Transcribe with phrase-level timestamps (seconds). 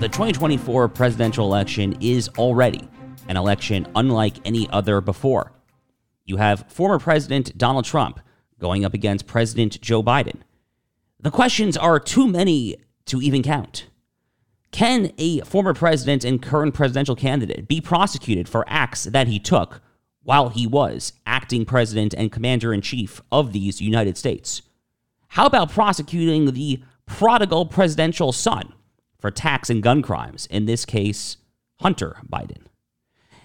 [0.00, 2.88] The 2024 presidential election is already
[3.28, 5.52] an election unlike any other before.
[6.24, 8.18] You have former President Donald Trump
[8.58, 10.40] going up against President Joe Biden.
[11.20, 13.88] The questions are too many to even count.
[14.70, 19.82] Can a former president and current presidential candidate be prosecuted for acts that he took
[20.22, 24.62] while he was acting president and commander in chief of these United States?
[25.28, 28.72] How about prosecuting the prodigal presidential son
[29.20, 31.36] for tax and gun crimes, in this case,
[31.80, 32.66] Hunter Biden?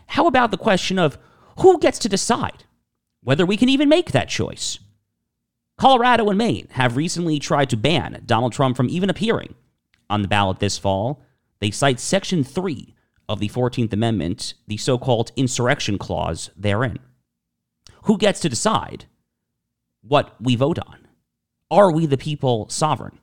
[0.07, 1.17] How about the question of
[1.59, 2.63] who gets to decide
[3.21, 4.79] whether we can even make that choice?
[5.77, 9.55] Colorado and Maine have recently tried to ban Donald Trump from even appearing
[10.09, 11.21] on the ballot this fall.
[11.59, 12.95] They cite Section 3
[13.27, 16.99] of the 14th Amendment, the so called insurrection clause therein.
[18.03, 19.05] Who gets to decide
[20.01, 21.07] what we vote on?
[21.71, 23.19] Are we the people sovereign?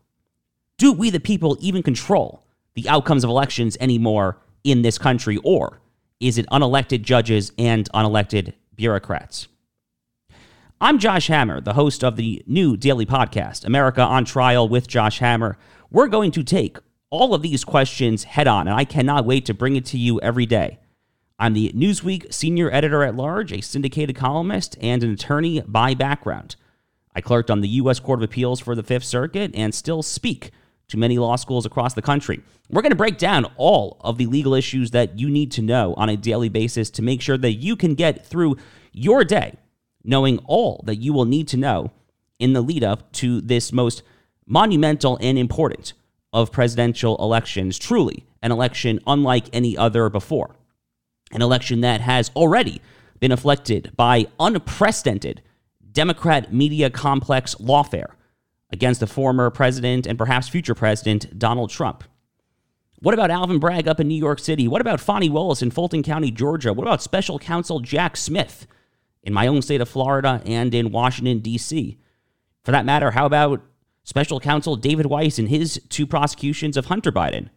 [0.77, 2.42] Do we the people even control
[2.75, 5.81] the outcomes of elections anymore in this country, or
[6.21, 9.49] is it unelected judges and unelected bureaucrats?
[10.81, 15.19] I'm Josh Hammer, the host of the new daily podcast, America on Trial with Josh
[15.21, 15.57] Hammer.
[15.91, 16.79] We're going to take
[17.11, 20.21] all of these questions head on, and I cannot wait to bring it to you
[20.21, 20.79] every day.
[21.39, 26.57] I'm the Newsweek senior editor at large, a syndicated columnist, and an attorney by background.
[27.15, 28.01] I clerked on the U.S.
[28.01, 30.51] Court of Appeals for the Fifth Circuit and still speak
[30.93, 32.41] to many law schools across the country.
[32.71, 35.95] We're going to break down all of the legal issues that you need to know
[35.95, 38.57] on a daily basis to make sure that you can get through
[38.93, 39.55] your day
[40.05, 41.91] knowing all that you will need to know
[42.39, 44.03] in the lead up to this most
[44.47, 45.93] monumental and important
[46.33, 50.57] of presidential elections, truly an election unlike any other before.
[51.33, 52.81] An election that has already
[53.21, 55.43] been afflicted by unprecedented
[55.93, 58.13] Democrat media complex lawfare
[58.73, 62.05] against the former president and perhaps future president Donald Trump.
[63.01, 64.67] What about Alvin Bragg up in New York City?
[64.67, 66.73] What about Fani Willis in Fulton County, Georgia?
[66.73, 68.67] What about special counsel Jack Smith
[69.23, 71.99] in my own state of Florida and in Washington, D.C.?
[72.65, 73.61] For that matter, how about
[74.05, 77.49] special counsel David Weiss in his two prosecutions of Hunter Biden?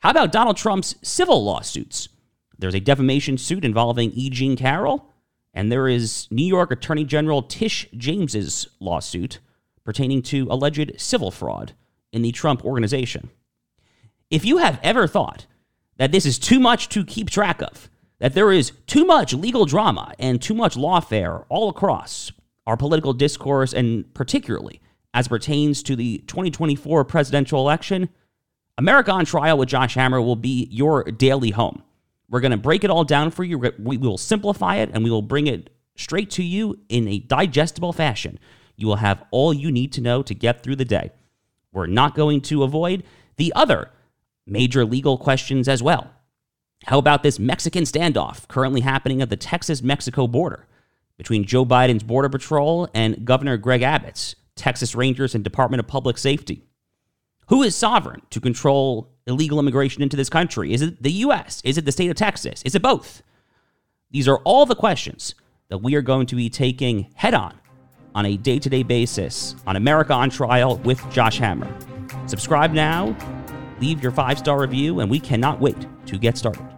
[0.00, 2.10] How about Donald Trump's civil lawsuits?
[2.58, 4.28] There's a defamation suit involving E.
[4.28, 5.10] Jean Carroll,
[5.54, 9.40] and there is New York Attorney General Tish James's lawsuit
[9.84, 11.72] pertaining to alleged civil fraud
[12.12, 13.30] in the Trump organization.
[14.30, 15.46] If you have ever thought
[15.96, 19.64] that this is too much to keep track of, that there is too much legal
[19.64, 22.30] drama and too much lawfare all across
[22.66, 24.80] our political discourse, and particularly
[25.12, 28.08] as pertains to the 2024 presidential election,
[28.78, 31.82] America on Trial with Josh Hammer will be your daily home.
[32.28, 33.58] We're going to break it all down for you.
[33.78, 37.92] We will simplify it and we will bring it straight to you in a digestible
[37.92, 38.38] fashion.
[38.80, 41.10] You will have all you need to know to get through the day.
[41.70, 43.04] We're not going to avoid
[43.36, 43.90] the other
[44.46, 46.10] major legal questions as well.
[46.86, 50.66] How about this Mexican standoff currently happening at the Texas Mexico border
[51.18, 56.16] between Joe Biden's Border Patrol and Governor Greg Abbott's Texas Rangers and Department of Public
[56.16, 56.64] Safety.
[57.48, 60.72] Who is sovereign to control illegal immigration into this country?
[60.72, 61.60] Is it the U.S.?
[61.66, 62.62] Is it the state of Texas?
[62.62, 63.22] Is it both?
[64.10, 65.34] These are all the questions
[65.68, 67.59] that we are going to be taking head on
[68.14, 71.72] on a day to day basis on America on Trial with Josh Hammer.
[72.26, 73.16] Subscribe now,
[73.80, 76.69] leave your five star review, and we cannot wait to get started.